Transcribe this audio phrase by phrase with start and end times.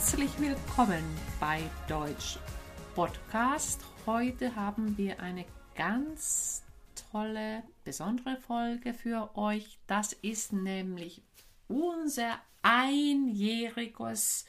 [0.00, 1.04] Herzlich willkommen
[1.38, 2.38] bei Deutsch
[2.94, 3.82] Podcast.
[4.06, 6.62] Heute haben wir eine ganz
[7.12, 9.78] tolle, besondere Folge für euch.
[9.86, 11.22] Das ist nämlich
[11.68, 14.46] unser einjähriges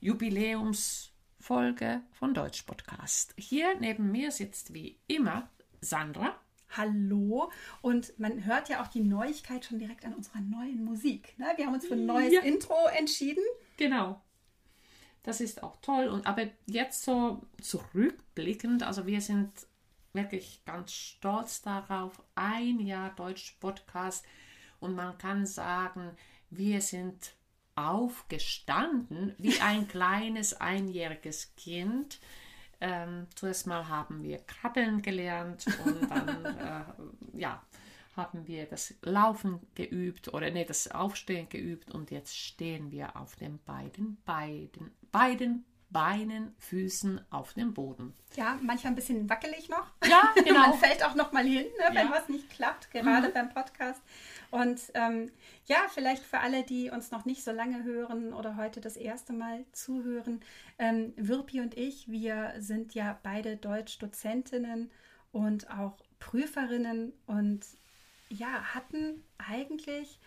[0.00, 3.32] Jubiläumsfolge von Deutsch Podcast.
[3.38, 5.48] Hier neben mir sitzt wie immer
[5.80, 6.38] Sandra.
[6.76, 7.50] Hallo.
[7.80, 11.38] Und man hört ja auch die Neuigkeit schon direkt an unserer neuen Musik.
[11.38, 11.46] Ne?
[11.56, 12.42] Wir haben uns für ein neues ja.
[12.42, 13.42] Intro entschieden.
[13.78, 14.20] Genau.
[15.24, 16.06] Das ist auch toll.
[16.06, 19.50] Und aber jetzt so zurückblickend, also wir sind
[20.12, 22.22] wirklich ganz stolz darauf.
[22.36, 24.24] Ein Jahr Deutsch Podcast
[24.80, 26.10] und man kann sagen,
[26.50, 27.34] wir sind
[27.74, 32.20] aufgestanden wie ein kleines einjähriges Kind.
[32.80, 36.44] Ähm, zuerst mal haben wir Krabbeln gelernt und dann
[37.34, 37.62] äh, ja,
[38.16, 43.36] haben wir das Laufen geübt oder nee, das Aufstehen geübt und jetzt stehen wir auf
[43.36, 48.14] den beiden, beiden, beiden Beinen, Füßen auf dem Boden.
[48.34, 49.86] Ja, manchmal ein bisschen wackelig noch.
[50.04, 50.70] Ja, genau.
[50.70, 52.10] Man fällt auch noch mal hin, ne, wenn ja.
[52.10, 53.32] was nicht klappt, gerade mhm.
[53.32, 54.02] beim Podcast.
[54.50, 55.30] Und ähm,
[55.66, 59.32] ja, vielleicht für alle, die uns noch nicht so lange hören oder heute das erste
[59.32, 60.40] Mal zuhören,
[60.80, 64.90] ähm, Wirpi und ich, wir sind ja beide Deutsch-Dozentinnen
[65.30, 67.64] und auch Prüferinnen und
[68.34, 70.18] ja, hatten eigentlich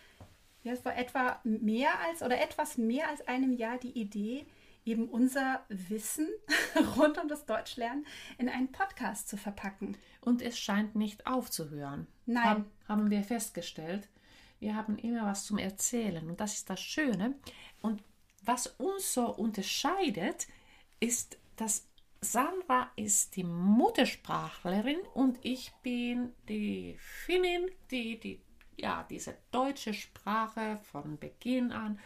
[0.62, 4.46] ja, vor etwa mehr als oder etwas mehr als einem Jahr die Idee,
[4.84, 6.28] eben unser Wissen
[6.96, 8.06] rund um das Deutschlernen
[8.38, 9.96] in einen Podcast zu verpacken.
[10.20, 12.06] Und es scheint nicht aufzuhören.
[12.26, 12.44] Nein.
[12.44, 14.08] Hab, haben wir festgestellt.
[14.60, 17.34] Wir haben immer was zum Erzählen und das ist das Schöne.
[17.80, 18.02] Und
[18.42, 20.48] was uns so unterscheidet,
[21.00, 21.86] ist, dass
[22.20, 28.40] Sandra ist die Muttersprachlerin und ich bin die Finnin, die, die
[28.76, 31.98] ja, diese deutsche Sprache von Beginn an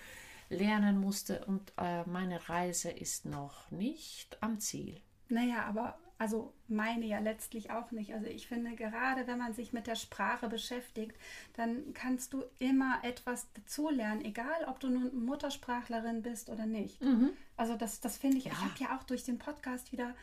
[0.48, 5.00] lernen musste und äh, meine Reise ist noch nicht am Ziel.
[5.28, 8.14] Naja, aber also meine ja letztlich auch nicht.
[8.14, 11.16] Also ich finde, gerade wenn man sich mit der Sprache beschäftigt,
[11.54, 17.02] dann kannst du immer etwas dazulernen, egal ob du nun Muttersprachlerin bist oder nicht.
[17.02, 17.30] Mhm.
[17.56, 18.52] Also das, das finde ich, ja.
[18.52, 20.14] ich habe ja auch durch den Podcast wieder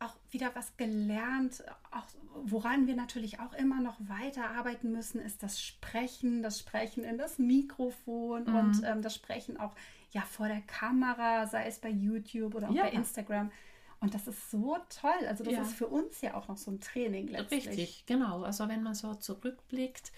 [0.00, 1.62] auch wieder was gelernt,
[1.92, 7.04] auch woran wir natürlich auch immer noch weiter arbeiten müssen, ist das Sprechen, das Sprechen
[7.04, 8.56] in das Mikrofon mhm.
[8.56, 9.76] und ähm, das Sprechen auch
[10.10, 12.82] ja vor der Kamera, sei es bei YouTube oder auch ja.
[12.82, 13.52] bei Instagram.
[14.02, 15.26] Und das ist so toll.
[15.28, 15.62] Also das ja.
[15.62, 17.68] ist für uns ja auch noch so ein Training letztlich.
[17.68, 18.42] Richtig, genau.
[18.42, 20.10] Also wenn man so zurückblickt,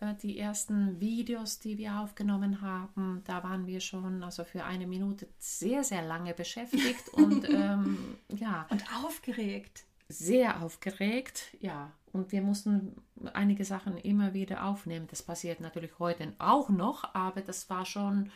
[0.00, 4.86] äh, die ersten Videos, die wir aufgenommen haben, da waren wir schon also für eine
[4.86, 8.66] Minute sehr, sehr lange beschäftigt und ähm, ja.
[8.68, 9.84] Und aufgeregt.
[10.10, 11.90] Sehr aufgeregt, ja.
[12.12, 13.00] Und wir mussten
[13.32, 15.06] einige Sachen immer wieder aufnehmen.
[15.08, 18.30] Das passiert natürlich heute auch noch, aber das war schon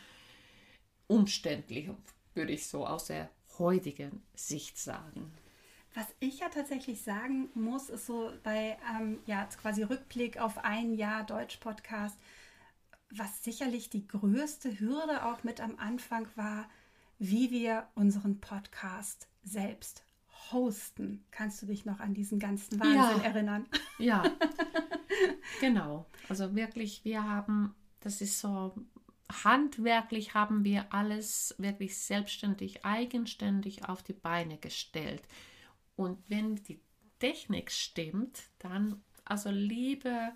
[1.05, 1.91] umständlich,
[2.33, 5.31] würde ich so aus der heutigen Sicht sagen.
[5.93, 10.93] Was ich ja tatsächlich sagen muss, ist so bei ähm, ja quasi Rückblick auf ein
[10.93, 12.17] Jahr Deutsch-Podcast,
[13.09, 16.69] was sicherlich die größte Hürde auch mit am Anfang war,
[17.17, 20.03] wie wir unseren Podcast selbst
[20.51, 21.25] hosten.
[21.31, 23.23] Kannst du dich noch an diesen ganzen Wahnsinn ja.
[23.23, 23.65] erinnern?
[23.97, 24.23] Ja,
[25.61, 26.05] genau.
[26.29, 28.75] Also wirklich, wir haben, das ist so
[29.43, 35.23] handwerklich haben wir alles wirklich selbstständig, eigenständig auf die Beine gestellt.
[35.95, 36.79] Und wenn die
[37.19, 40.31] Technik stimmt, dann, also liebe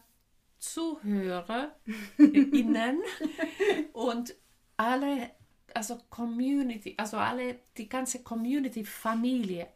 [0.59, 3.01] ZuhörerInnen
[3.93, 4.35] und
[4.77, 5.31] alle,
[5.73, 9.67] also Community, also alle, die ganze Community-Familie,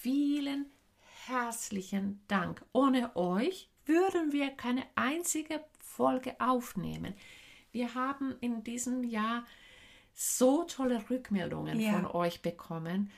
[0.00, 0.66] vielen
[1.26, 2.64] herzlichen Dank.
[2.72, 7.14] Ohne euch würden wir keine einzige Folge aufnehmen.
[7.76, 9.44] Wir haben in diesem Jahr
[10.14, 11.92] so tolle Rückmeldungen ja.
[11.92, 13.10] von euch bekommen.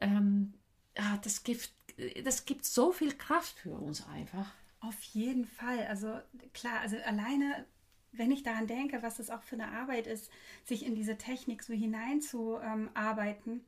[0.00, 0.54] Ähm,
[0.96, 1.72] ja, das, gibt,
[2.22, 4.52] das gibt so viel Kraft für uns einfach.
[4.78, 5.84] Auf jeden Fall.
[5.88, 6.16] Also
[6.52, 7.66] klar, also alleine,
[8.12, 10.30] wenn ich daran denke, was es auch für eine Arbeit ist,
[10.62, 13.52] sich in diese Technik so hineinzuarbeiten.
[13.52, 13.64] Ähm,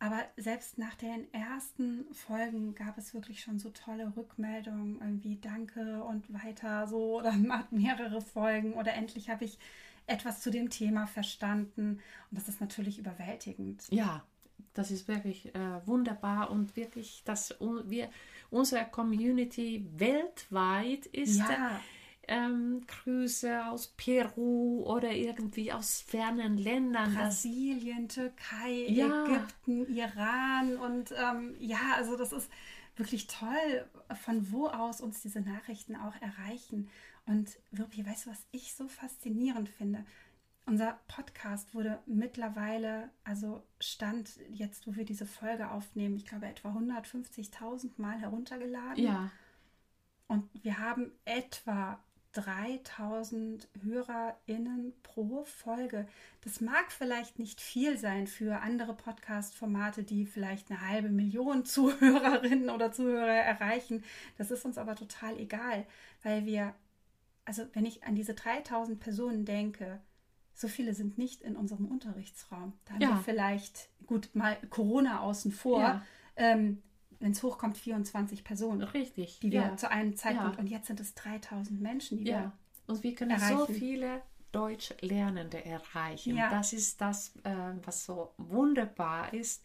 [0.00, 6.02] aber selbst nach den ersten Folgen gab es wirklich schon so tolle Rückmeldungen, irgendwie Danke
[6.02, 9.58] und weiter so oder macht mehrere Folgen oder endlich habe ich
[10.06, 12.00] etwas zu dem Thema verstanden.
[12.30, 13.84] Und das ist natürlich überwältigend.
[13.90, 14.24] Ja,
[14.72, 18.08] das ist wirklich äh, wunderbar und wirklich, dass wir
[18.48, 21.38] unsere Community weltweit ist.
[21.38, 21.78] Ja
[22.30, 27.14] ähm, Grüße aus Peru oder irgendwie aus fernen Ländern.
[27.14, 29.24] Brasilien, Türkei, ja.
[29.24, 32.50] Ägypten, Iran und ähm, ja, also das ist
[32.96, 33.86] wirklich toll,
[34.24, 36.88] von wo aus uns diese Nachrichten auch erreichen.
[37.26, 40.04] Und wirklich, weißt du, was ich so faszinierend finde?
[40.66, 46.70] unser Podcast wurde mittlerweile, also stand jetzt, wo wir diese Folge aufnehmen, ich glaube etwa
[46.70, 49.02] 150.000 Mal heruntergeladen.
[49.02, 49.30] Ja.
[50.28, 51.98] Und wir haben etwa
[52.32, 56.06] 3000 HörerInnen pro Folge.
[56.42, 62.70] Das mag vielleicht nicht viel sein für andere Podcast-Formate, die vielleicht eine halbe Million Zuhörerinnen
[62.70, 64.04] oder Zuhörer erreichen.
[64.38, 65.86] Das ist uns aber total egal,
[66.22, 66.74] weil wir,
[67.44, 70.00] also wenn ich an diese 3000 Personen denke,
[70.54, 72.74] so viele sind nicht in unserem Unterrichtsraum.
[72.84, 73.08] Da haben Ja.
[73.10, 76.02] wir vielleicht, gut, mal Corona außen vor, Ja.
[76.36, 76.82] ähm,
[77.20, 79.38] wenn es hochkommt, 24 Personen, Richtig.
[79.40, 79.76] die wir ja.
[79.76, 80.60] zu einem Zeitpunkt, Ja.
[80.60, 82.52] und jetzt sind es 3000 Menschen, die Ja,
[82.86, 83.74] und wir können so erreichen.
[83.74, 84.22] viele
[84.52, 86.36] Deutschlernende erreichen.
[86.36, 86.50] Ja.
[86.50, 89.62] Das ist das, äh, was so wunderbar ist.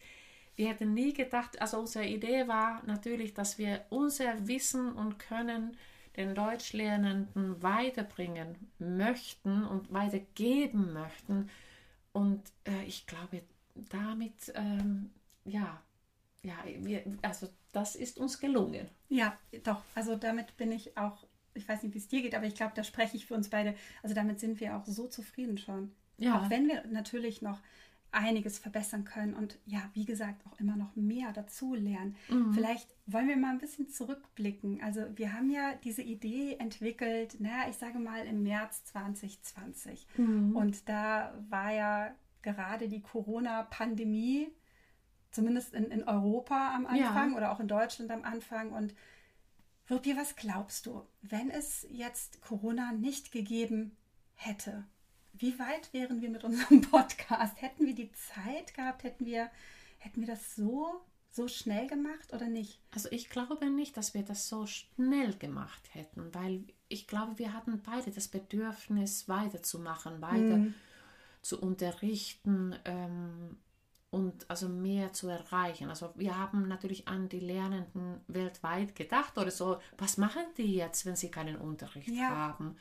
[0.54, 5.76] Wir hätten nie gedacht, also unsere Idee war natürlich, dass wir unser Wissen und Können
[6.16, 11.50] den Deutschlernenden weiterbringen möchten und weitergeben möchten.
[12.12, 13.42] Und äh, ich glaube,
[13.74, 15.10] damit, ähm,
[15.44, 15.82] ja,
[16.46, 18.88] ja, wir, also das ist uns gelungen.
[19.08, 19.82] Ja, doch.
[19.96, 22.72] Also damit bin ich auch, ich weiß nicht, wie es dir geht, aber ich glaube,
[22.76, 23.74] da spreche ich für uns beide.
[24.02, 25.90] Also damit sind wir auch so zufrieden schon.
[26.18, 26.40] Ja.
[26.40, 27.60] Auch wenn wir natürlich noch
[28.12, 32.14] einiges verbessern können und ja, wie gesagt, auch immer noch mehr dazu lernen.
[32.28, 32.52] Mhm.
[32.54, 34.80] Vielleicht wollen wir mal ein bisschen zurückblicken.
[34.82, 40.06] Also wir haben ja diese Idee entwickelt, naja, ich sage mal im März 2020.
[40.16, 40.56] Mhm.
[40.56, 44.52] Und da war ja gerade die Corona-Pandemie,
[45.36, 47.08] zumindest in, in Europa am Ja.
[47.10, 48.72] Anfang oder auch in Deutschland am Anfang.
[48.72, 48.92] Und
[49.86, 53.96] Wirpi, was glaubst du, wenn es jetzt Corona nicht gegeben
[54.34, 54.84] hätte?
[55.34, 57.60] Wie weit wären wir mit unserem Podcast?
[57.62, 59.04] Hätten wir die Zeit gehabt?
[59.04, 59.48] Hätten wir,
[59.98, 61.00] hätten wir das so,
[61.30, 62.80] so schnell gemacht oder nicht?
[62.92, 67.52] Also ich glaube nicht, dass wir das so schnell gemacht hätten, weil ich glaube, wir
[67.52, 70.74] hatten beide das Bedürfnis, weiterzumachen, weiter Mhm.
[71.42, 73.58] zu unterrichten ähm,
[74.10, 75.88] und also mehr zu erreichen.
[75.90, 81.06] Also wir haben natürlich an die Lernenden weltweit gedacht oder so, was machen die jetzt,
[81.06, 82.30] wenn sie keinen Unterricht Ja.
[82.30, 82.76] haben?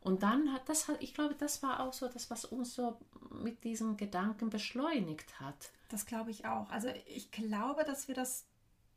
[0.00, 2.98] Und dann hat das ich glaube, das war auch so das, was uns so
[3.30, 5.72] mit diesem Gedanken beschleunigt hat.
[5.88, 6.68] Das glaube ich auch.
[6.70, 8.46] Also ich glaube, dass wir das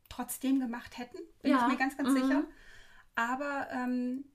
[0.10, 2.16] trotzdem gemacht hätten, bin Ja, ich mir ganz, ganz mhm.
[2.16, 2.44] sicher.
[3.16, 4.26] Aber ähm,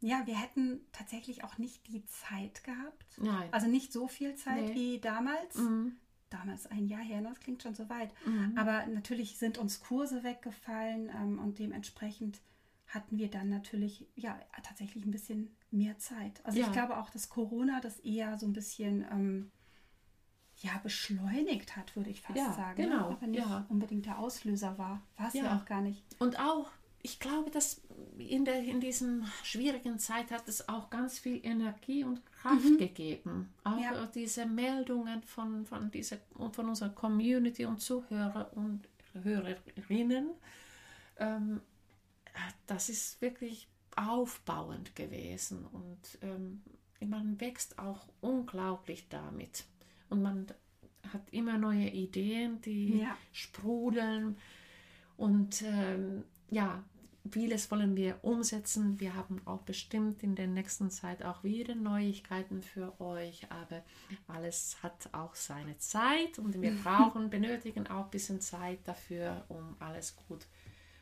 [0.00, 3.18] ja, wir hätten tatsächlich auch nicht die Zeit gehabt.
[3.18, 3.48] Nein.
[3.52, 4.74] Also nicht so viel Zeit Nee.
[4.74, 5.56] wie damals.
[5.56, 5.96] Mhm.
[6.30, 7.28] Damals ein Jahr her, ne?
[7.30, 8.10] das klingt schon so weit.
[8.26, 8.56] Mhm.
[8.58, 12.40] Aber natürlich sind uns Kurse weggefallen ähm, und dementsprechend
[12.86, 16.44] hatten wir dann natürlich ja tatsächlich ein bisschen mehr Zeit.
[16.44, 16.66] Also Ja.
[16.66, 19.50] ich glaube auch, dass Corona das eher so ein bisschen ähm,
[20.60, 22.82] ja beschleunigt hat, würde ich fast Ja, sagen.
[22.82, 23.16] genau, Ne?
[23.16, 23.66] Aber nicht ja.
[23.68, 25.02] unbedingt der Auslöser war.
[25.16, 25.34] War es.
[25.34, 25.56] Ja.
[25.56, 26.02] auch gar nicht.
[26.18, 26.70] Und auch,
[27.02, 27.80] ich glaube, dass
[28.18, 33.52] in, der, in diesem schwierigen Zeit hat es auch ganz viel Energie und Kraft gegeben.
[33.64, 33.82] Auch Mhm.
[33.82, 34.06] Ja.
[34.06, 36.18] diese Meldungen von, von, dieser,
[36.52, 38.88] von unserer Community und Zuhörer und
[39.22, 40.30] Hörerinnen.
[41.18, 41.60] Ähm,
[42.26, 42.30] äh,
[42.66, 46.62] das ist wirklich aufbauend gewesen und ähm,
[47.00, 49.64] man wächst auch unglaublich damit.
[50.10, 50.46] Und man
[51.12, 53.16] hat immer neue Ideen, die Ja.
[53.32, 54.36] sprudeln.
[55.16, 56.82] Und ähm, ja,
[57.30, 59.00] vieles wollen wir umsetzen.
[59.00, 63.46] Wir haben auch bestimmt in der nächsten Zeit auch wieder Neuigkeiten für euch.
[63.50, 63.82] Aber
[64.26, 69.76] alles hat auch seine Zeit und wir brauchen, benötigen auch ein bisschen Zeit dafür, um
[69.78, 70.46] alles gut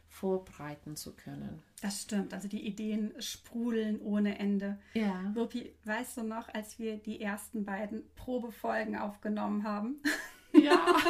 [0.08, 1.62] vorbereiten zu können.
[1.82, 2.32] Das stimmt.
[2.32, 4.78] Also die Ideen sprudeln ohne Ende.
[4.94, 5.30] Ja.
[5.34, 10.00] Wirpi, weißt du noch, als wir die ersten beiden Probefolgen aufgenommen haben?
[10.52, 10.96] Ja.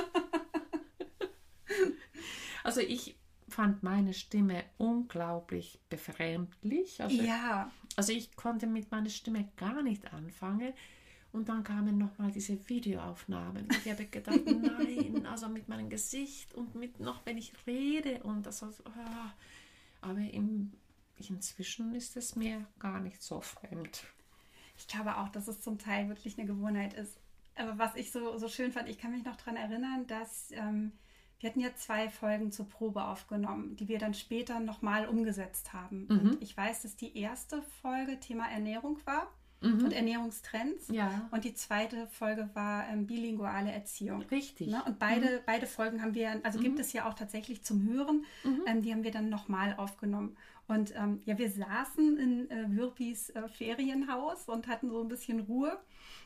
[2.64, 3.16] Also ich
[3.48, 7.00] fand meine Stimme unglaublich befremdlich.
[7.00, 10.72] Also, ja, also ich konnte mit meiner Stimme gar nicht anfangen.
[11.32, 13.68] Und dann kamen nochmal diese Videoaufnahmen.
[13.84, 18.46] Ich habe gedacht, nein, also mit meinem Gesicht und mit noch, wenn ich rede und
[18.46, 19.32] das also, ah.
[20.00, 20.72] aber im,
[21.18, 24.04] inzwischen ist es mir gar nicht so fremd.
[24.78, 27.18] Ich glaube auch, dass es zum Teil wirklich eine Gewohnheit ist.
[27.54, 30.92] Aber was ich so, so schön fand, ich kann mich noch daran erinnern, dass ähm,
[31.40, 36.06] wir hatten ja zwei Folgen zur Probe aufgenommen, die wir dann später nochmal umgesetzt haben.
[36.08, 36.18] Mhm.
[36.18, 39.28] Und ich weiß, dass die erste Folge Thema Ernährung war
[39.62, 40.88] und Ernährungstrends.
[40.88, 40.94] Mhm.
[40.94, 44.22] Ja, Und die zweite Folge war ähm, bilinguale Erziehung.
[44.30, 44.68] richtig.
[44.68, 44.82] Ne?
[44.84, 48.24] Und beide, beide Folgen haben wir, also gibt es ja auch tatsächlich zum Hören,
[48.66, 50.36] ähm, die haben wir dann nochmal aufgenommen.
[50.68, 55.40] Und ähm, ja, wir saßen in äh, Würpis äh, Ferienhaus und hatten so ein bisschen
[55.40, 55.78] Ruhe.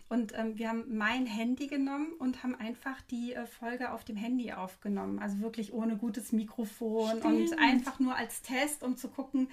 [0.08, 4.16] Und ähm, wir haben mein Handy genommen und haben einfach die äh, Folge auf dem
[4.16, 5.18] Handy aufgenommen.
[5.18, 7.60] Also wirklich ohne gutes Mikrofon und Stimmt.
[7.60, 9.48] einfach nur als Test, um zu gucken,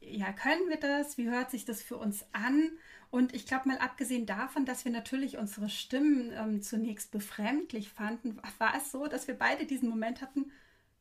[0.00, 1.16] ja, können wir das?
[1.16, 2.70] Wie hört sich das für uns an?
[3.10, 8.38] Und ich glaube, mal abgesehen davon, dass wir natürlich unsere Stimmen ähm, zunächst befremdlich fanden,
[8.58, 10.52] war es so, dass wir beide diesen Moment hatten,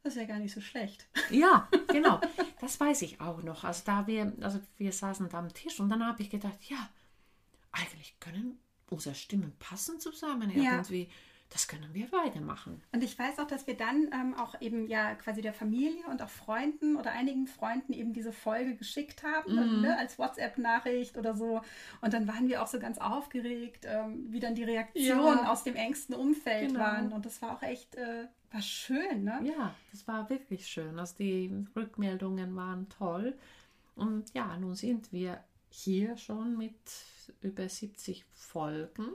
[0.07, 1.07] das ist ja gar nicht so schlecht.
[1.29, 2.21] Ja, genau.
[2.61, 3.63] Das weiß ich auch noch.
[3.63, 6.89] Also da wir, also wir saßen da am Tisch und dann habe ich gedacht, ja,
[7.71, 8.59] eigentlich können
[8.89, 11.03] unsere Stimmen passen zusammen irgendwie.
[11.03, 11.09] Ja
[11.49, 12.81] das können wir weitermachen.
[12.91, 16.21] Und ich weiß auch, dass wir dann ähm, auch eben ja quasi der Familie und
[16.21, 19.81] auch Freunden oder einigen Freunden eben diese Folge geschickt haben, mm.
[19.81, 21.61] ne, als WhatsApp-Nachricht oder so.
[22.01, 25.51] Und dann waren wir auch so ganz aufgeregt, ähm, wie dann die Reaktionen ja.
[25.51, 26.81] aus dem engsten Umfeld genau.
[26.81, 27.13] waren.
[27.13, 29.39] Und das war auch echt, äh, war schön, ne?
[29.43, 30.99] Ja, das war wirklich schön.
[30.99, 33.37] Also die Rückmeldungen waren toll.
[33.95, 36.75] Und ja, nun sind wir hier schon mit
[37.41, 39.07] über 70 Folgen.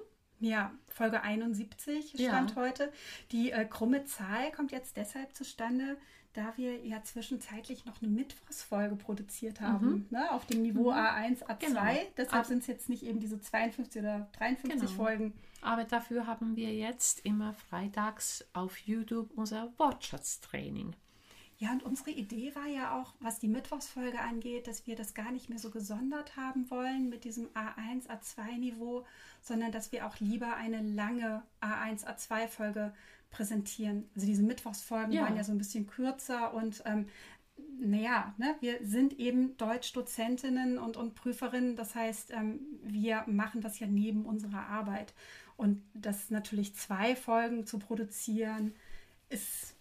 [0.43, 2.57] Ja, Folge 71 stand ja.
[2.57, 2.93] heute.
[3.31, 5.97] Die äh, krumme Zahl kommt jetzt deshalb zustande,
[6.33, 10.07] da wir ja zwischenzeitlich noch eine Mittwochsfolge produziert haben, mhm.
[10.11, 10.97] ne, auf dem Niveau mhm.
[10.97, 11.67] A1, A2.
[11.67, 11.83] Genau.
[12.17, 14.93] Deshalb sind es jetzt nicht eben diese 52 oder 53 genau.
[14.93, 15.33] Folgen.
[15.61, 20.97] Aber dafür haben wir jetzt immer freitags auf YouTube unser Wortschatztraining.
[21.63, 25.31] Ja, und unsere Idee war ja auch, was die Mittwochsfolge angeht, dass wir das gar
[25.31, 29.07] nicht mehr so gesondert haben wollen mit diesem A1, A2-Niveau,
[29.41, 32.93] sondern dass wir auch lieber eine lange A1, A2-Folge
[33.31, 34.11] präsentieren.
[34.17, 35.23] Also diese Mittwochsfolgen ja.
[35.23, 37.07] waren ja so ein bisschen kürzer und ähm,
[37.79, 41.77] naja, ne, wir sind eben Deutschdozentinnen und, und Prüferinnen.
[41.77, 45.15] Das heißt, ähm, wir machen das ja neben unserer Arbeit.
[45.57, 48.75] Und das natürlich zwei Folgen zu produzieren,
[49.29, 49.72] ist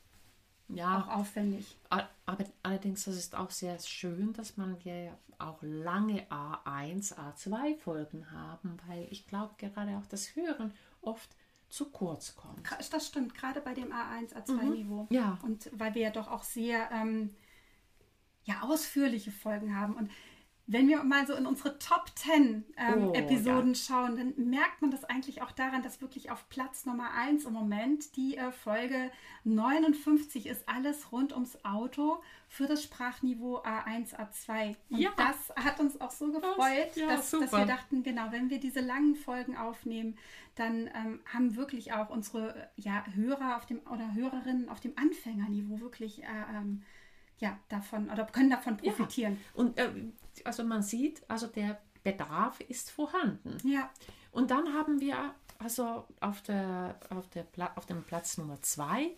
[0.75, 1.77] ja, auch aufwendig.
[1.89, 8.31] Aber allerdings, das ist auch sehr schön, dass man ja auch lange A1, A2 Folgen
[8.31, 11.35] haben, weil ich glaube gerade auch das Hören oft
[11.69, 12.69] zu kurz kommt.
[12.91, 15.07] Das stimmt, gerade bei dem A1, A2-Niveau.
[15.09, 15.15] Mhm.
[15.15, 15.39] Ja.
[15.43, 17.33] Und weil wir ja doch auch sehr ähm,
[18.43, 19.95] ja, ausführliche Folgen haben.
[19.95, 20.11] Und
[20.71, 23.75] wenn wir mal so in unsere Top 10 ähm, oh, Episoden ja.
[23.75, 27.51] schauen, dann merkt man das eigentlich auch daran, dass wirklich auf Platz Nummer 1 im
[27.53, 29.11] Moment die äh, Folge
[29.43, 34.75] 59 ist, alles rund ums Auto für das Sprachniveau A1, A2.
[34.89, 35.09] Und ja.
[35.17, 38.79] das hat uns auch so gefreut, ja, dass, dass, wir dachten, genau, wenn wir diese
[38.79, 40.17] langen Folgen aufnehmen,
[40.55, 45.81] dann ähm, haben wirklich auch unsere ja, Hörer auf dem oder Hörerinnen auf dem Anfängerniveau
[45.81, 46.83] wirklich äh, ähm,
[47.41, 49.33] ja, davon oder können davon profitieren.
[49.33, 49.59] Ja.
[49.61, 49.89] Und äh,
[50.45, 53.57] also man sieht, also der Bedarf ist vorhanden.
[53.67, 53.89] Ja.
[54.31, 57.45] Und dann haben wir also auf, der, auf, der
[57.75, 59.11] auf dem Platz Nummer 2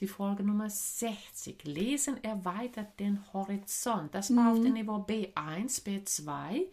[0.00, 1.64] die Folge Nummer 60.
[1.64, 4.14] Lesen erweitert den Horizont.
[4.14, 4.50] Das war mhm.
[4.50, 6.66] auf dem Niveau B1, B2.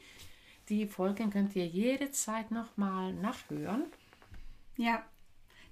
[0.69, 3.85] Die Folgen könnt ihr jederzeit nochmal nachhören.
[4.77, 5.03] Ja,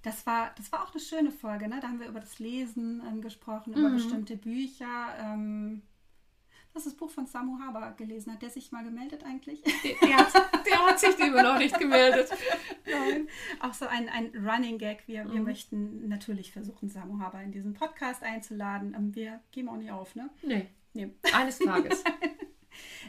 [0.03, 1.67] das war, das war auch eine schöne Folge.
[1.67, 1.79] Ne?
[1.81, 3.95] Da haben wir über das Lesen ähm, gesprochen, über mhm.
[3.95, 5.15] bestimmte Bücher.
[5.17, 5.81] Ähm,
[6.74, 8.33] das ist das Buch von Samu Haber gelesen.
[8.33, 9.62] Hat der sich mal gemeldet eigentlich?
[9.62, 12.29] Der, der, hat, der hat, sich immer noch nicht gemeldet.
[12.86, 13.29] Nein.
[13.62, 15.07] Auch so ein, ein Running Gag.
[15.07, 15.33] Wir, mhm.
[15.33, 18.93] wir möchten natürlich versuchen, Samu Haber in diesen Podcast einzuladen.
[18.98, 20.29] Ähm, wir geben auch nicht auf, ne?
[20.41, 20.67] Nee.
[20.93, 21.12] nee.
[21.31, 22.03] Eines Tages.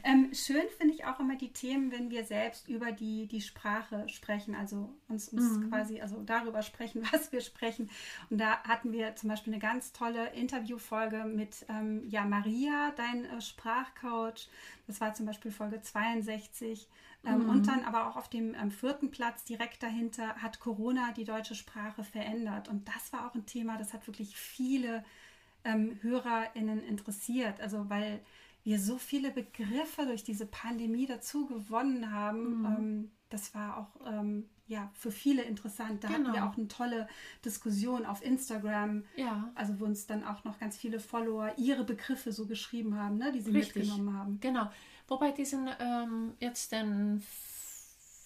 [0.03, 4.09] Ähm, schön finde ich auch immer die Themen, wenn wir selbst über die, die Sprache
[4.09, 5.71] sprechen, also uns, uns mhm.
[5.71, 7.91] quasi also darüber sprechen, was wir sprechen.
[8.31, 13.25] Und da hatten wir zum Beispiel eine ganz tolle Interviewfolge mit ähm, ja, Maria, dein
[13.25, 14.49] äh, Sprachcoach.
[14.87, 16.89] Das war zum Beispiel Folge 62.
[17.27, 17.51] Ähm, mhm.
[17.51, 21.55] Und dann aber auch auf dem ähm, vierten Platz direkt dahinter hat Corona die deutsche
[21.55, 22.69] Sprache verändert.
[22.69, 25.05] Und das war auch ein Thema, das hat wirklich viele
[25.65, 27.61] ähm, HörerInnen interessiert.
[27.61, 28.21] Also weil
[28.65, 32.61] wir so viele Begriffe durch diese Pandemie dazu gewonnen haben.
[32.61, 32.67] Mhm.
[32.67, 36.03] Ähm, das war auch ähm, ja, für viele interessant.
[36.03, 36.19] Da genau.
[36.19, 36.51] hatten wir genau.
[36.53, 37.09] auch eine tolle
[37.45, 39.05] Diskussion auf Instagram.
[39.17, 39.51] Ja.
[39.55, 43.33] Also wo uns dann auch noch ganz viele Follower ihre Begriffe so geschrieben haben, ne,
[43.33, 43.85] die sie Richtig.
[43.85, 44.41] mitgenommen haben.
[44.41, 44.71] Genau.
[45.07, 47.23] Wobei diesen ähm, jetzt den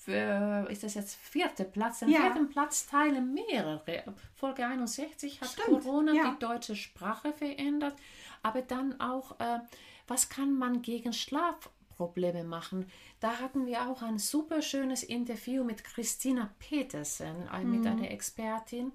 [0.07, 2.01] äh, ist das jetzt vierte Platz.
[2.01, 2.21] Den ja.
[2.21, 4.05] vierten Platz teilen mehrere.
[4.35, 5.83] Folge 61 hat Stimmt.
[5.83, 6.31] Corona ja.
[6.31, 7.95] die deutsche Sprache verändert,
[8.43, 9.59] aber dann auch äh,
[10.09, 12.87] was kann man gegen Schlafprobleme machen?
[13.21, 17.71] Da hatten wir auch ein super schönes Interview mit Christina Petersen, mhm.
[17.71, 18.93] mit einer Expertin,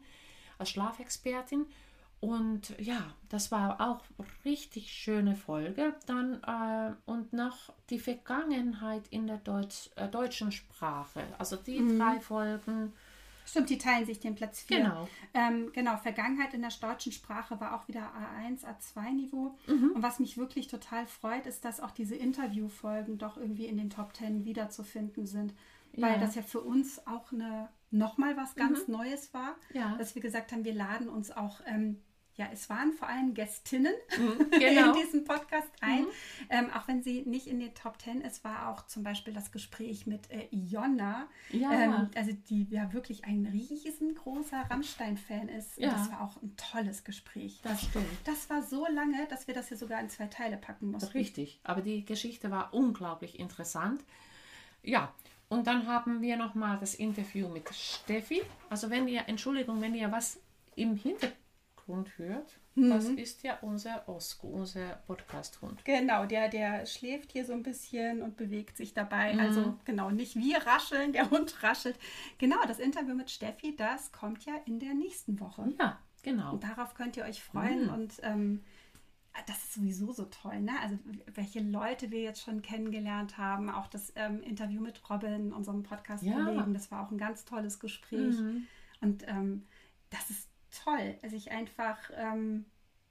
[0.58, 1.66] als Schlafexpertin.
[2.20, 4.00] Und ja, das war auch
[4.46, 5.94] richtig schöne Folge.
[6.06, 11.22] Dann äh, und noch die Vergangenheit in der Deutsch, äh, deutschen Sprache.
[11.38, 12.00] Also die mhm.
[12.00, 12.94] drei Folgen
[13.46, 14.78] Stimmt, die teilen sich den Platz 4.
[14.78, 15.08] Genau.
[15.34, 19.58] Ähm, genau, Vergangenheit in der deutschen Sprache war auch wieder A1, A2-Niveau.
[19.68, 19.92] Mhm.
[19.96, 23.90] Und was mich wirklich total freut, ist, dass auch diese Interviewfolgen doch irgendwie in den
[23.90, 25.54] Top 10 wiederzufinden sind.
[25.96, 26.20] Weil ja.
[26.20, 28.96] das ja für uns auch eine nochmal was ganz mhm.
[28.96, 29.56] Neues war.
[29.74, 29.96] Ja.
[29.98, 32.02] Dass wir gesagt haben, wir laden uns auch ähm,
[32.36, 34.94] ja, es waren vor allem Gästinnen Mhm, genau.
[34.94, 36.06] in diesem Podcast ein.
[36.50, 39.52] Ähm, auch wenn sie nicht in den Top Ten ist, war auch zum Beispiel das
[39.52, 41.72] Gespräch mit äh, Ionna, Ja.
[41.72, 45.78] ähm, also die ja wirklich ein riesengroßer Rammstein-Fan ist.
[45.78, 45.92] Ja.
[45.92, 47.60] das war auch ein tolles Gespräch.
[47.64, 48.06] Das stimmt.
[48.26, 51.12] Das war so lange, dass wir das hier sogar in zwei Teile packen mussten.
[51.12, 54.04] Richtig, aber die Geschichte war unglaublich interessant.
[54.82, 55.14] Ja,
[55.50, 58.42] und dann haben wir nochmal das Interview mit Steffi.
[58.70, 60.40] Also wenn ihr, Entschuldigung, wenn ihr was
[60.76, 61.38] im Hintergrund
[61.88, 65.86] hört, das ist ja unser Osko, unser Podcast-Hund.
[65.86, 69.34] Genau, der, der schläft hier so ein bisschen und bewegt sich dabei.
[69.34, 69.40] Mhm.
[69.40, 71.98] Also genau, nicht wir rascheln, der Hund raschelt.
[72.38, 75.74] Genau, das Interview mit Steffi, das kommt ja in der nächsten Woche.
[75.80, 76.54] Ja, genau.
[76.54, 77.86] Und darauf könnt ihr euch freuen.
[77.86, 77.94] Mhm.
[77.94, 78.64] Und ähm,
[79.48, 80.74] das ist sowieso so toll, ne?
[80.82, 80.98] Also
[81.34, 83.70] welche Leute wir jetzt schon kennengelernt haben.
[83.70, 86.66] Auch das ähm, Interview mit Robin, unserem Podcast-Kollegen, Ja.
[86.74, 88.40] das war auch ein ganz tolles Gespräch.
[88.40, 88.68] Mhm.
[89.02, 89.68] Und ähm,
[90.10, 90.50] das ist
[90.84, 91.18] toll.
[91.22, 92.66] Also ich einfach, ähm,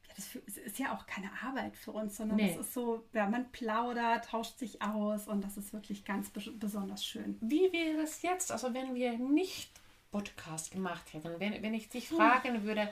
[0.09, 2.51] ja, das ist ja auch keine Arbeit für uns, sondern Nee.
[2.53, 6.57] es ist so, ja, man plaudert, tauscht sich aus und das ist wirklich ganz bes-
[6.59, 7.39] besonders schön.
[7.41, 9.71] Wie wäre es jetzt, also wenn wir nicht
[10.11, 12.83] Podcast gemacht hätten, wenn, wenn ich dich fragen würde,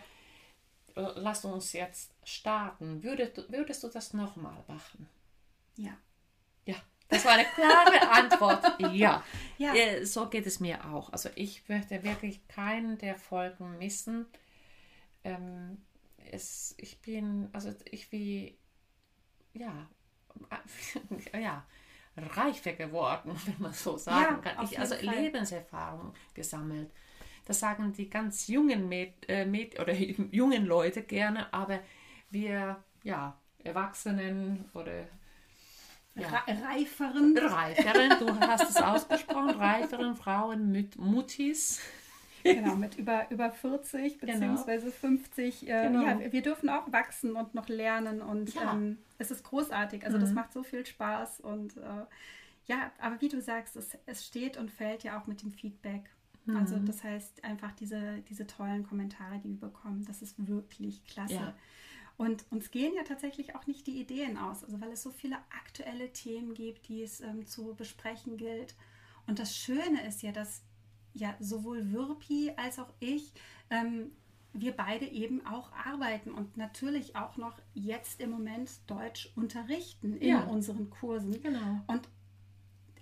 [0.96, 5.06] äh, lass uns jetzt starten, würdest, du- würdest du das nochmal machen?
[5.76, 5.92] Ja.
[6.64, 6.76] Ja,
[7.08, 8.80] das war eine klare Antwort.
[8.92, 9.22] Ja.
[9.58, 9.74] Ja.
[9.74, 11.12] Äh, So geht es mir auch.
[11.12, 14.26] Also ich möchte wirklich keinen der Folgen missen.
[15.24, 15.78] Ähm,
[16.30, 18.58] es, ich bin, also ich wie,
[19.54, 19.88] ja,
[21.40, 21.64] ja,
[22.16, 24.56] reifer geworden, wenn man so sagen Ja, kann.
[24.64, 25.14] Ich, also Fall.
[25.16, 26.90] Lebenserfahrung gesammelt.
[27.46, 29.94] Das sagen die ganz jungen Mäd, äh, Mäd, oder
[30.32, 31.80] jungen Leute gerne, aber
[32.30, 35.08] wir, ja, Erwachsenen oder
[36.14, 36.28] ja.
[36.28, 37.36] Re- Reiferen.
[37.36, 41.80] reiferen, du hast es ausgesprochen, reiferen Frauen mit Muttis.
[42.42, 44.32] Genau, mit über, über 40 Genau.
[44.32, 45.68] beziehungsweise 50.
[45.68, 46.02] Äh, Genau.
[46.02, 48.75] Ja, wir dürfen auch wachsen und noch lernen und Ja.
[48.75, 48.82] Mhm.
[48.90, 50.04] ähm, es ist großartig.
[50.04, 52.04] Also das macht so viel Spaß und äh,
[52.66, 56.10] ja, aber wie du sagst, es, es steht und fällt ja auch mit dem Feedback.
[56.54, 56.86] Also Mhm.
[56.86, 61.34] das heißt einfach diese, diese tollen Kommentare, die wir bekommen, das ist wirklich klasse.
[61.34, 61.54] Ja.
[62.17, 65.36] Und uns gehen ja tatsächlich auch nicht die Ideen aus, also weil es so viele
[65.58, 68.75] aktuelle Themen gibt, die es ähm, zu besprechen gilt.
[69.26, 70.62] Und das Schöne ist ja, dass
[71.14, 73.32] ja sowohl Wirpi als auch ich,
[73.70, 74.12] ähm,
[74.52, 80.28] wir beide eben auch arbeiten und natürlich auch noch jetzt im Moment Deutsch unterrichten in
[80.30, 80.40] Ja.
[80.44, 81.40] unseren Kursen.
[81.40, 81.80] Genau.
[81.86, 82.08] Und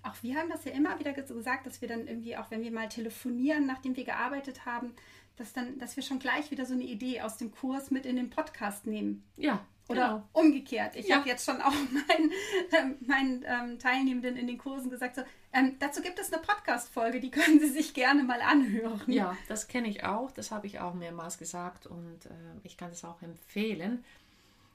[0.03, 2.61] auch wir haben das ja immer wieder ges- gesagt, dass wir dann irgendwie, auch wenn
[2.61, 4.93] wir mal telefonieren, nachdem wir gearbeitet haben,
[5.37, 8.15] dass dann, dass wir schon gleich wieder so eine Idee aus dem Kurs mit in
[8.17, 9.23] den Podcast nehmen.
[9.37, 10.29] Ja, Oder genau.
[10.33, 10.95] umgekehrt.
[10.95, 11.17] Ich Ja.
[11.17, 12.31] habe jetzt schon auch meinen,
[12.71, 17.19] ähm, meinen ähm, Teilnehmenden in den Kursen gesagt, so, ähm, dazu gibt es eine Podcast-Folge,
[17.19, 19.01] die können Sie sich gerne mal anhören.
[19.07, 22.29] Ja, das kenne ich auch, das habe ich auch mehrmals gesagt und äh,
[22.63, 24.03] ich kann es auch empfehlen.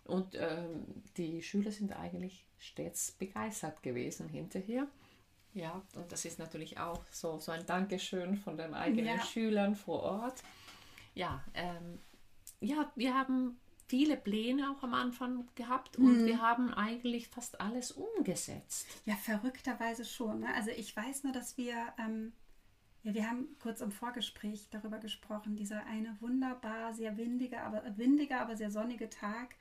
[0.05, 0.85] Und ähm,
[1.17, 4.87] die Schüler sind eigentlich stets begeistert gewesen hinterher.
[5.55, 9.23] Ja, und das ist natürlich auch so, so ein Dankeschön von den eigenen Ja.
[9.25, 10.43] Schülern vor Ort.
[11.15, 12.01] Ja, ähm,
[12.61, 16.27] ja, wir haben viele Pläne auch am Anfang gehabt und Mhm.
[16.27, 18.87] wir haben eigentlich fast alles umgesetzt.
[19.05, 20.41] Ja, verrückterweise schon.
[20.41, 20.55] Ne?
[20.55, 22.33] Also ich weiß nur, dass wir, ähm,
[23.03, 27.99] ja, wir haben kurz im Vorgespräch darüber gesprochen, dieser eine wunderbar, sehr windige, aber äh,
[27.99, 29.57] windige, aber sehr sonnige Tag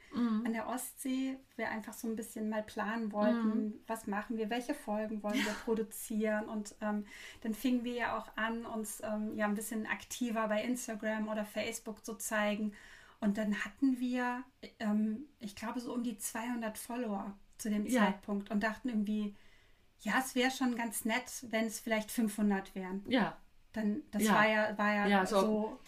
[0.45, 4.73] an der Ostsee, wir einfach so ein bisschen mal planen wollten, was machen wir, welche
[4.75, 7.05] Folgen wollen wir produzieren und ähm,
[7.41, 11.43] dann fingen wir ja auch an, uns ähm, ja ein bisschen aktiver bei Instagram oder
[11.43, 12.73] Facebook zu zeigen
[13.23, 14.43] und dann hatten wir,
[14.79, 18.01] ähm, ich glaube, so um die 200 Follower zu dem Ja.
[18.05, 19.35] Zeitpunkt und dachten irgendwie,
[20.01, 23.03] ja, es wäre schon ganz nett, wenn es vielleicht 500 wären.
[23.07, 23.37] Ja,
[23.71, 24.33] Dann, das Ja.
[24.35, 25.79] war ja, war ja, Ja, so- so,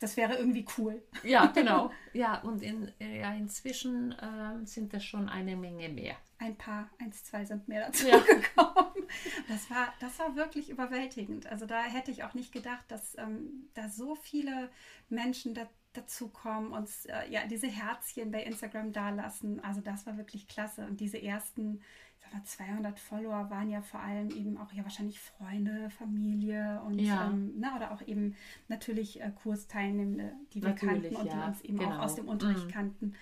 [0.00, 1.00] das wäre irgendwie cool.
[1.22, 1.92] ja, genau.
[2.12, 6.16] ja, und in, ja, inzwischen ähm, sind das schon eine Menge mehr.
[6.38, 8.18] Ein paar, eins, zwei sind mehr dazu Ja.
[8.54, 9.06] gekommen.
[9.48, 11.46] Das war, das war wirklich überwältigend.
[11.46, 14.70] Also da hätte ich auch nicht gedacht, dass ähm, da so viele
[15.08, 19.62] Menschen da, dazukommen und äh, ja, diese Herzchen bei Instagram dalassen.
[19.64, 20.86] Also das war wirklich klasse.
[20.86, 21.80] Und diese ersten,
[22.18, 26.80] ich sag mal, 200 Follower waren ja vor allem eben auch ja wahrscheinlich Freunde, Familie
[26.86, 27.26] und Ja.
[27.28, 28.36] ähm, na, oder auch eben
[28.68, 31.96] natürlich äh, Kursteilnehmende, die wir Natürlich, kannten und ja, die uns eben genau.
[31.98, 32.70] auch aus dem Unterricht Mhm.
[32.70, 33.14] kannten.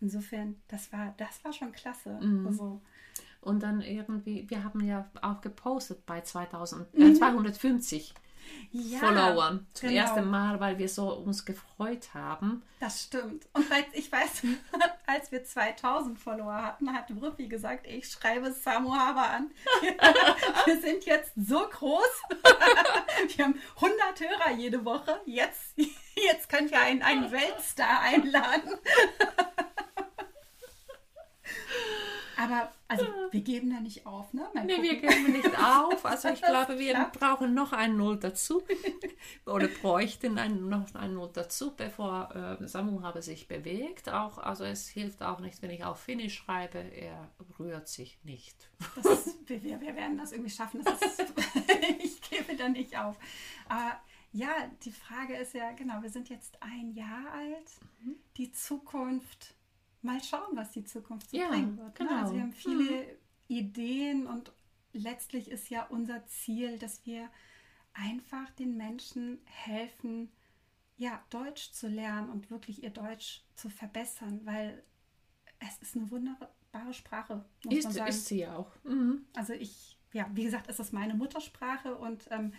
[0.00, 2.18] Insofern, das war, das war schon klasse.
[2.20, 2.46] Mhm.
[2.46, 2.80] Also,
[3.40, 7.00] Und dann irgendwie, wir haben ja auch gepostet bei 2000, Mhm.
[7.02, 8.12] äh, 250.
[8.70, 9.66] ja, Followern.
[9.72, 10.00] Zum genau.
[10.00, 12.62] ersten Mal, weil wir so uns gefreut haben.
[12.80, 13.46] Das stimmt.
[13.52, 14.42] Und weil ich weiß,
[15.06, 19.50] als wir 2000 Follower hatten, hat Ruppi gesagt, ich schreibe Samu Haber an.
[20.66, 22.22] wir sind jetzt so groß.
[23.36, 25.20] wir haben 100 Hörer jede Woche.
[25.24, 25.74] Jetzt,
[26.14, 28.72] jetzt könnt ihr einen, einen Weltstar einladen.
[32.36, 34.48] Aber also wir geben da nicht auf, ne?
[34.54, 36.04] Mal nee, wir geben nicht auf.
[36.16, 37.12] Also ich glaube, wir klar.
[37.12, 38.62] brauchen noch ein Null dazu.
[39.46, 44.08] Oder bräuchten ein, noch ein Null dazu, bevor äh, Samu habe sich bewegt.
[44.08, 48.70] Auch, also es hilft auch nicht, wenn ich auf Finnisch schreibe, er rührt sich nicht.
[49.02, 50.82] Das, wir, wir werden das irgendwie schaffen.
[50.84, 51.24] Das ist,
[51.98, 53.18] ich gebe da nicht auf.
[53.68, 54.00] Aber
[54.32, 57.70] ja, die Frage ist ja, genau, wir sind jetzt ein Jahr alt.
[58.00, 58.16] Mhm.
[58.36, 59.54] Die Zukunft
[60.06, 61.98] mal schauen, was die Zukunft so ja, bringen wird.
[61.98, 62.06] Ne?
[62.06, 62.22] Genau.
[62.22, 63.06] Also wir haben viele mhm.
[63.48, 64.52] Ideen und
[64.92, 67.28] letztlich ist ja unser Ziel, dass wir
[67.92, 70.30] einfach den Menschen helfen,
[70.96, 74.82] ja, Deutsch zu lernen und wirklich ihr Deutsch zu verbessern, weil
[75.58, 77.96] es ist eine wunderbare Sprache, ist.
[77.96, 78.72] Ist sie auch.
[78.84, 79.26] Mhm.
[79.34, 82.52] Also ich, ja, wie gesagt, es ist meine Muttersprache und ähm,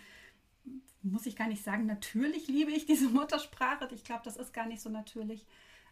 [1.02, 3.88] muss ich gar nicht sagen, natürlich liebe ich diese Muttersprache.
[3.92, 5.46] Ich glaube, das ist gar nicht so natürlich.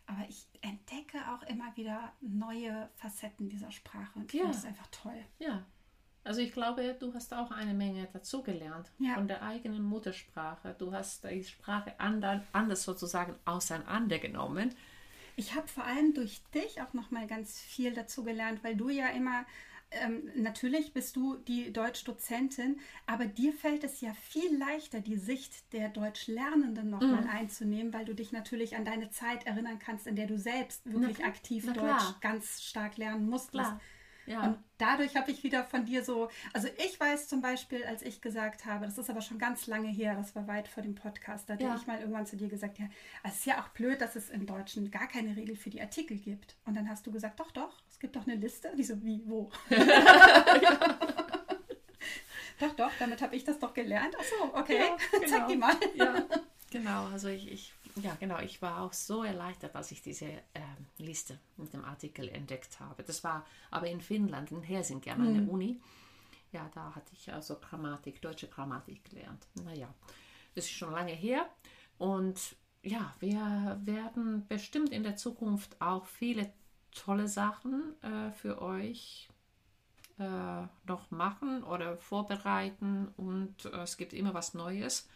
[0.06, 4.44] Aber ich entdecke auch immer wieder neue Facetten dieser Sprache und ich ja.
[4.44, 5.24] finde das einfach toll.
[5.38, 5.64] Ja.
[6.22, 9.14] Also ich glaube, du hast auch eine Menge dazugelernt ja.
[9.14, 10.74] von der eigenen Muttersprache.
[10.76, 14.74] Du hast die Sprache anders sozusagen auseinandergenommen.
[15.36, 18.88] Ich habe vor allem durch dich auch noch mal ganz viel dazu gelernt, weil du
[18.88, 19.44] ja immer
[20.02, 25.72] ähm, natürlich bist du die Deutschdozentin, aber dir fällt es ja viel leichter, die Sicht
[25.72, 27.30] der Deutschlernenden nochmal mhm.
[27.30, 31.24] einzunehmen, weil du dich natürlich an deine Zeit erinnern kannst, in der du selbst wirklich
[31.24, 33.52] aktiv Deutsch ganz stark lernen musstest.
[33.52, 33.80] Klar.
[34.26, 34.42] Ja.
[34.42, 38.20] Und dadurch habe ich wieder von dir so, also ich weiß zum Beispiel, als ich
[38.20, 41.48] gesagt habe, das ist aber schon ganz lange her, das war weit vor dem Podcast,
[41.48, 41.76] da ja.
[41.76, 42.86] ich mal irgendwann zu dir gesagt, ja,
[43.22, 46.18] es ist ja auch blöd, dass es im Deutschen gar keine Regel für die Artikel
[46.18, 46.56] gibt.
[46.64, 48.72] Und dann hast du gesagt, doch, doch, es gibt doch eine Liste.
[48.76, 49.50] Die so, wie, wo?
[52.60, 54.16] doch, doch, damit habe ich das doch gelernt.
[54.18, 55.26] Ach so, okay, ja, genau.
[55.26, 55.74] zeig die mal.
[55.94, 56.24] ja,
[56.70, 58.38] genau, also ich, ich ja, genau.
[58.40, 60.40] Ich war auch so erleichtert, als ich diese äh,
[60.98, 63.02] Liste mit dem Artikel entdeckt habe.
[63.02, 65.48] Das war aber in Finnland, in Helsinki an einer mhm.
[65.48, 65.80] Uni.
[66.52, 69.46] Ja, da hatte ich also Grammatik, deutsche Grammatik gelernt.
[69.64, 69.92] Naja,
[70.54, 71.48] das ist schon lange her.
[71.98, 76.52] Und ja, wir werden bestimmt in der Zukunft auch viele
[76.92, 79.28] tolle Sachen äh, für euch
[80.18, 83.08] äh, noch machen oder vorbereiten.
[83.16, 85.08] Und äh, es gibt immer was Neues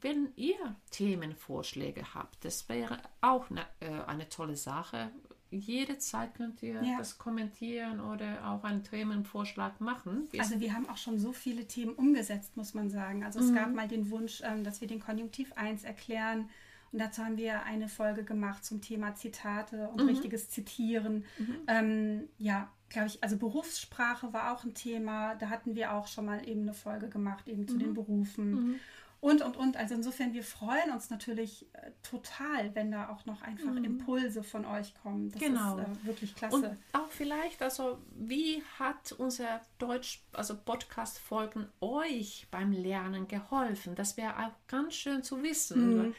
[0.00, 5.10] wenn ihr Themenvorschläge habt, das wäre auch eine, äh, eine tolle Sache.
[5.50, 6.98] Jederzeit könnt ihr ja.
[6.98, 10.28] das kommentieren oder auch einen Themenvorschlag machen.
[10.30, 13.24] Wir also wir haben auch schon so viele Themen umgesetzt, muss man sagen.
[13.24, 13.56] Also es mhm.
[13.56, 16.48] gab mal den Wunsch, ähm, dass wir den Konjunktiv 1 erklären.
[16.92, 20.08] Und dazu haben wir eine Folge gemacht zum Thema Zitate und mhm.
[20.08, 21.24] richtiges Zitieren.
[21.38, 21.56] Mhm.
[21.66, 25.34] Ähm, ja, glaube ich, also Berufssprache war auch ein Thema.
[25.36, 27.94] Da hatten wir auch schon mal eben eine Folge gemacht, eben zu den mhm.
[27.94, 28.80] Berufen.
[29.20, 29.76] Und, und, und.
[29.76, 33.84] Also insofern, wir freuen uns natürlich äh, total, wenn da auch noch einfach mhm.
[33.84, 35.30] Impulse von euch kommen.
[35.30, 35.78] Das genau.
[35.78, 36.56] ist äh, wirklich klasse.
[36.56, 43.94] Und auch vielleicht, also wie hat unser Deutsch, also Podcast-Folgen euch beim Lernen geholfen?
[43.94, 45.98] Das wäre auch ganz schön zu wissen.
[45.98, 46.14] Mhm.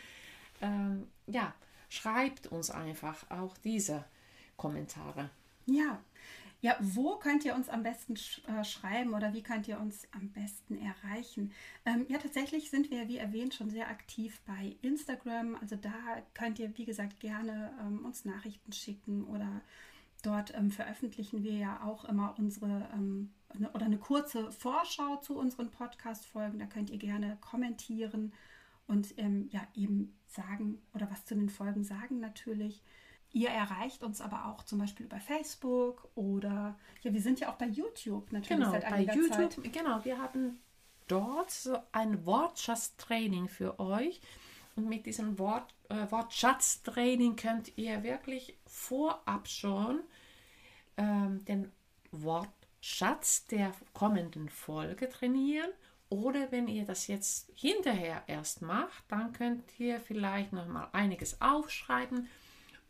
[0.62, 1.56] Ähm, ja,
[1.90, 4.06] schreibt uns einfach auch diese
[4.58, 5.32] Kommentare.
[5.66, 6.00] Ja,
[6.62, 10.08] ja, wo könnt ihr uns am besten sch äh, schreiben oder wie könnt ihr uns
[10.12, 11.52] am besten erreichen?
[11.86, 15.56] Ähm, ja, tatsächlich sind wir, wie erwähnt, schon sehr aktiv bei Instagram.
[15.60, 15.92] Also da
[16.36, 19.62] könnt ihr, wie gesagt, gerne ähm, uns Nachrichten schicken oder
[20.22, 25.38] dort ähm, veröffentlichen wir ja auch immer unsere ähm, eine, oder eine kurze Vorschau zu
[25.38, 26.60] unseren Podcast-Folgen.
[26.60, 28.34] Da könnt ihr gerne kommentieren
[28.86, 32.84] und ähm, ja eben sagen oder was zu den Folgen sagen natürlich.
[33.34, 37.56] Ihr erreicht uns aber auch zum Beispiel über Facebook oder ja, wir sind ja auch
[37.56, 39.74] bei YouTube natürlich genau, seit bei YouTube, Zeit.
[39.74, 40.60] Genau, wir haben
[41.08, 44.20] dort so ein Wortschatztraining für euch.
[44.76, 50.02] Und mit diesem Wort, äh, Wortschatztraining könnt ihr wirklich vorab schon
[50.98, 51.72] ähm, den
[52.12, 55.70] Wortschatz der kommenden Folge trainieren.
[56.10, 61.42] Oder wenn ihr das jetzt hinterher erst macht, dann könnt ihr vielleicht noch mal einiges
[61.42, 62.28] aufschreiben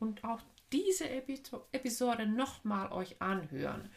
[0.02, 3.90] und auch diese Episode nochmal euch anhören.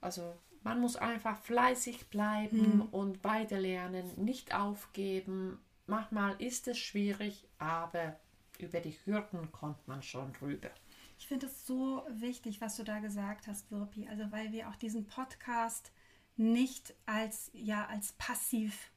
[0.00, 2.82] Also man muss einfach fleißig bleiben mhm.
[2.90, 5.60] und weiterlernen, nicht aufgeben.
[5.86, 8.18] Manchmal ist es schwierig, aber
[8.58, 10.70] über die Hürden kommt man schon drüber.
[11.18, 14.08] Ich finde es so wichtig, was du da gesagt hast, Wirpi.
[14.08, 15.92] Also weil wir auch diesen Podcast
[16.36, 18.90] nicht als ja als passiv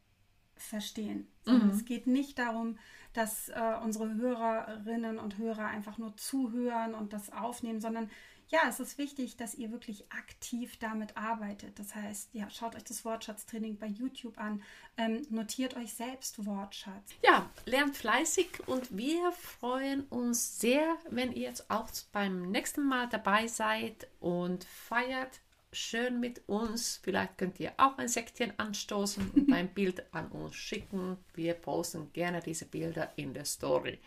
[0.61, 1.27] verstehen.
[1.45, 1.69] Mhm.
[1.69, 2.77] Es geht nicht darum,
[3.13, 8.09] dass äh, unsere Hörerinnen und Hörer einfach nur zuhören und das aufnehmen, sondern
[8.49, 11.77] ja, es ist wichtig, dass ihr wirklich aktiv damit arbeitet.
[11.77, 14.63] Das heißt, ja, schaut euch das Wortschatztraining bei YouTube an,
[14.97, 17.11] ähm, notiert euch selbst Wortschatz.
[17.23, 23.07] Ja, lernt fleißig und wir freuen uns sehr, wenn ihr jetzt auch beim nächsten Mal
[23.09, 25.41] dabei seid und feiert
[25.71, 26.99] schön mit uns.
[27.03, 31.17] Vielleicht könnt ihr auch ein Säckchen anstoßen und ein Bild an uns schicken.
[31.34, 33.99] Wir posten gerne diese Bilder in der Story.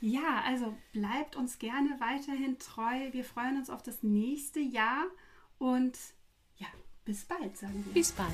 [0.00, 3.12] Ja, also bleibt uns gerne weiterhin treu.
[3.12, 5.04] Wir freuen uns auf das nächste Jahr
[5.58, 5.98] und
[6.56, 6.68] ja,
[7.04, 7.92] bis bald, sagen wir.
[7.92, 8.30] Bis bald.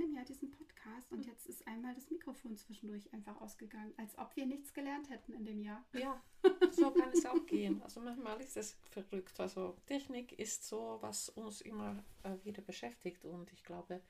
[0.00, 4.34] Einem Jahr diesen Podcast und jetzt ist einmal das Mikrofon zwischendurch einfach ausgegangen, als ob
[4.36, 5.84] wir nichts gelernt hätten in dem Jahr.
[5.92, 6.22] Ja,
[6.72, 7.82] so kann es auch gehen.
[7.82, 9.38] Also manchmal ist es verrückt.
[9.40, 14.00] Also Technik ist so, was uns immer äh, wieder beschäftigt und ich glaube,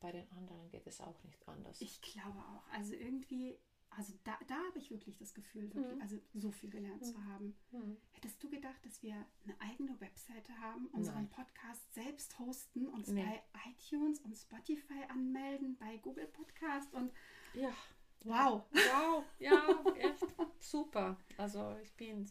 [0.00, 1.80] bei den anderen geht es auch nicht anders.
[1.80, 2.68] Ich glaube auch.
[2.72, 3.58] Also irgendwie
[3.90, 6.02] also da, da habe ich wirklich das Gefühl, wirklich, mhm.
[6.02, 7.06] also so viel gelernt mhm.
[7.06, 7.56] zu haben.
[7.70, 7.96] Mhm.
[8.12, 11.30] Hättest du gedacht, dass wir eine eigene Webseite haben, unseren Nein.
[11.30, 13.24] Podcast selbst hosten, uns nee.
[13.24, 17.12] bei iTunes und Spotify anmelden, bei Google Podcast und
[17.54, 17.72] ja.
[18.20, 18.64] Wow.
[18.72, 20.26] Wow, ja, echt
[20.58, 21.16] super.
[21.36, 22.28] Also ich bin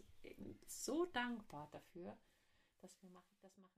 [0.65, 2.17] so dankbar dafür,
[2.79, 3.09] dass wir
[3.41, 3.76] das machen.